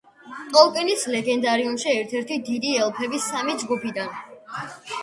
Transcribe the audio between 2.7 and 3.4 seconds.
ელფების